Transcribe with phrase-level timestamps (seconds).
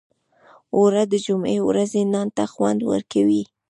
[0.75, 3.43] اوړه د جمعې ورځې نان ته خوند ورکوي